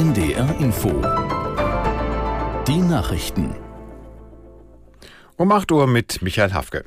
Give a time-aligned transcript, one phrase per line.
[0.00, 0.88] NDR Info.
[2.66, 3.54] Die Nachrichten.
[5.36, 6.86] Um 8 Uhr mit Michael Hafke.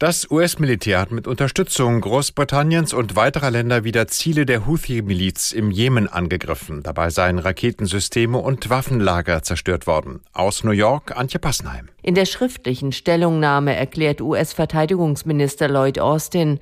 [0.00, 6.08] Das US-Militär hat mit Unterstützung Großbritanniens und weiterer Länder wieder Ziele der Houthi-Miliz im Jemen
[6.08, 6.82] angegriffen.
[6.82, 10.22] Dabei seien Raketensysteme und Waffenlager zerstört worden.
[10.32, 11.90] Aus New York, Antje Passenheim.
[12.02, 16.58] In der schriftlichen Stellungnahme erklärt US-Verteidigungsminister Lloyd Austin,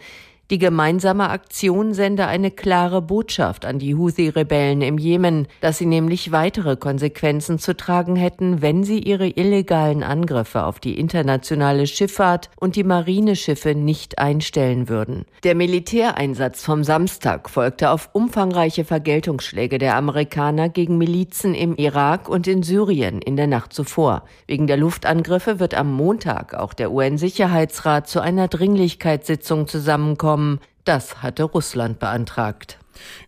[0.49, 6.31] die gemeinsame Aktion sende eine klare Botschaft an die Houthi-Rebellen im Jemen, dass sie nämlich
[6.31, 12.77] weitere Konsequenzen zu tragen hätten, wenn sie ihre illegalen Angriffe auf die internationale Schifffahrt und
[12.77, 15.25] die Marineschiffe nicht einstellen würden.
[15.43, 22.47] Der Militäreinsatz vom Samstag folgte auf umfangreiche Vergeltungsschläge der Amerikaner gegen Milizen im Irak und
[22.47, 24.23] in Syrien in der Nacht zuvor.
[24.47, 30.61] Wegen der Luftangriffe wird am Montag auch der UN-Sicherheitsrat zu einer Dringlichkeitssitzung zusammenkommen kommen.
[30.85, 32.79] Das hatte Russland beantragt.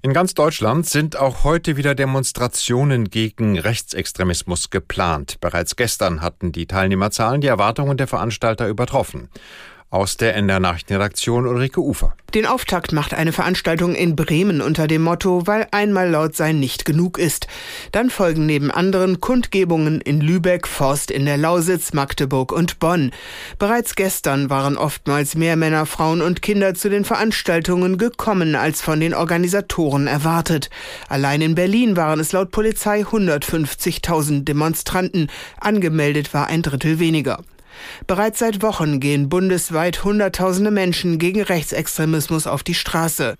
[0.02, 5.40] In ganz Deutschland sind auch heute wieder Demonstrationen gegen Rechtsextremismus geplant.
[5.40, 9.28] Bereits gestern hatten die Teilnehmerzahlen die Erwartungen der Veranstalter übertroffen.
[9.90, 12.12] Aus der NDR Nachrichtenredaktion Ulrike Ufer.
[12.34, 16.84] Den Auftakt macht eine Veranstaltung in Bremen unter dem Motto, weil einmal laut sein nicht
[16.84, 17.46] genug ist.
[17.90, 23.12] Dann folgen neben anderen Kundgebungen in Lübeck, Forst in der Lausitz, Magdeburg und Bonn.
[23.58, 29.00] Bereits gestern waren oftmals mehr Männer, Frauen und Kinder zu den Veranstaltungen gekommen, als von
[29.00, 30.68] den Organisatoren erwartet.
[31.08, 35.30] Allein in Berlin waren es laut Polizei 150.000 Demonstranten.
[35.58, 37.38] Angemeldet war ein Drittel weniger.
[38.06, 43.36] Bereits seit Wochen gehen bundesweit Hunderttausende Menschen gegen Rechtsextremismus auf die Straße.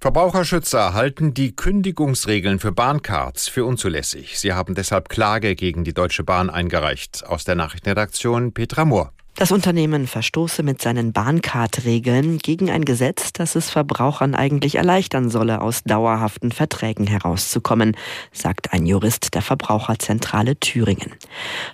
[0.00, 4.38] Verbraucherschützer halten die Kündigungsregeln für Bahncards für unzulässig.
[4.38, 7.24] Sie haben deshalb Klage gegen die Deutsche Bahn eingereicht.
[7.26, 9.12] Aus der Nachrichtenredaktion Petra Mohr.
[9.34, 15.62] Das Unternehmen verstoße mit seinen Bahncard-Regeln gegen ein Gesetz, das es Verbrauchern eigentlich erleichtern solle,
[15.62, 17.96] aus dauerhaften Verträgen herauszukommen,
[18.30, 21.14] sagt ein Jurist der Verbraucherzentrale Thüringen.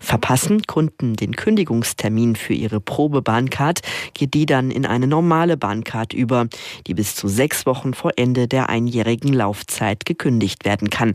[0.01, 3.81] Verpassen Kunden den Kündigungstermin für ihre Probebahncard,
[4.15, 6.47] geht die dann in eine normale Bahncard über,
[6.87, 11.15] die bis zu sechs Wochen vor Ende der einjährigen Laufzeit gekündigt werden kann.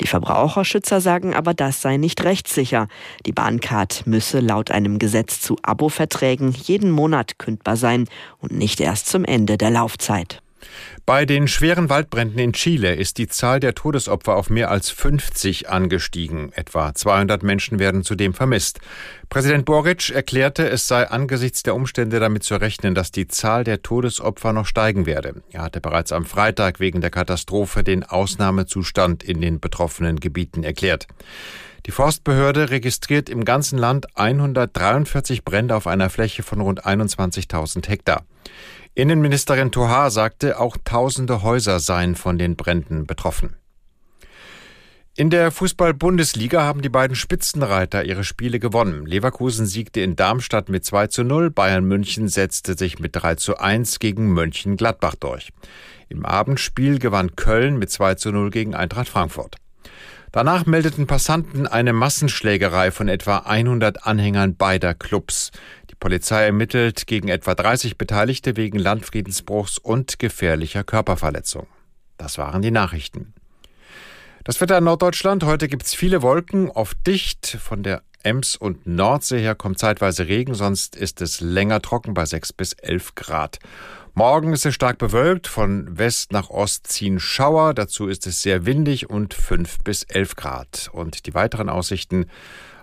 [0.00, 2.88] Die Verbraucherschützer sagen aber, das sei nicht rechtssicher.
[3.26, 9.08] Die Bahncard müsse laut einem Gesetz zu Abo-Verträgen jeden Monat kündbar sein und nicht erst
[9.08, 10.41] zum Ende der Laufzeit.
[11.06, 15.68] Bei den schweren Waldbränden in Chile ist die Zahl der Todesopfer auf mehr als 50
[15.68, 16.52] angestiegen.
[16.52, 18.80] Etwa 200 Menschen werden zudem vermisst.
[19.28, 23.82] Präsident Boric erklärte, es sei angesichts der Umstände damit zu rechnen, dass die Zahl der
[23.82, 25.42] Todesopfer noch steigen werde.
[25.50, 31.08] Er hatte bereits am Freitag wegen der Katastrophe den Ausnahmezustand in den betroffenen Gebieten erklärt.
[31.86, 38.24] Die Forstbehörde registriert im ganzen Land 143 Brände auf einer Fläche von rund 21.000 Hektar.
[38.94, 43.56] Innenministerin Tohar sagte, auch tausende Häuser seien von den Bränden betroffen.
[45.16, 49.06] In der Fußball-Bundesliga haben die beiden Spitzenreiter ihre Spiele gewonnen.
[49.06, 53.56] Leverkusen siegte in Darmstadt mit 2 zu 0, Bayern München setzte sich mit 3 zu
[53.58, 55.50] 1 gegen Mönchengladbach durch.
[56.10, 59.56] Im Abendspiel gewann Köln mit 2 zu 0 gegen Eintracht Frankfurt.
[60.32, 65.50] Danach meldeten Passanten eine Massenschlägerei von etwa 100 Anhängern beider Clubs.
[66.02, 71.68] Polizei ermittelt gegen etwa 30 Beteiligte wegen Landfriedensbruchs und gefährlicher Körperverletzung.
[72.18, 73.34] Das waren die Nachrichten.
[74.42, 75.44] Das Wetter in Norddeutschland.
[75.44, 77.46] Heute gibt es viele Wolken, oft dicht.
[77.46, 82.24] Von der Ems und Nordsee her kommt zeitweise Regen, sonst ist es länger trocken bei
[82.26, 83.58] 6 bis 11 Grad.
[84.14, 88.66] Morgen ist es stark bewölkt, von West nach Ost ziehen Schauer, dazu ist es sehr
[88.66, 90.90] windig und 5 bis 11 Grad.
[90.92, 92.26] Und die weiteren Aussichten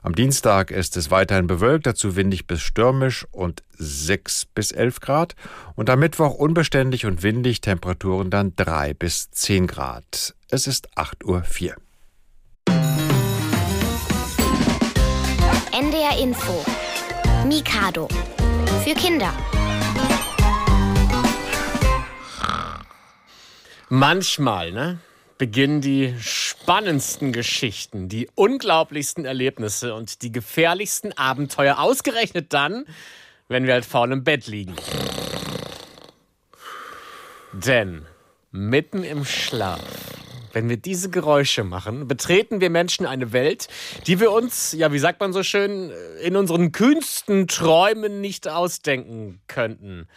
[0.01, 5.35] am Dienstag ist es weiterhin bewölkt, dazu windig bis stürmisch und 6 bis 11 Grad.
[5.75, 10.35] Und am Mittwoch unbeständig und windig, Temperaturen dann 3 bis 10 Grad.
[10.49, 11.75] Es ist 8.04 Uhr.
[15.79, 16.61] NDR Info.
[17.47, 18.09] Mikado.
[18.83, 19.31] Für Kinder.
[23.87, 24.99] Manchmal, ne?
[25.37, 32.85] beginnen die spannendsten Geschichten, die unglaublichsten Erlebnisse und die gefährlichsten Abenteuer ausgerechnet dann,
[33.47, 34.75] wenn wir halt faul im Bett liegen.
[37.53, 38.05] Denn
[38.51, 40.08] mitten im Schlaf,
[40.53, 43.67] wenn wir diese Geräusche machen, betreten wir Menschen eine Welt,
[44.07, 45.91] die wir uns, ja, wie sagt man so schön,
[46.21, 50.07] in unseren kühnsten Träumen nicht ausdenken könnten.